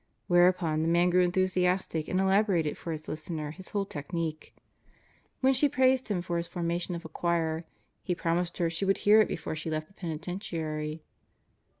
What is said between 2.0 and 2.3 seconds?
and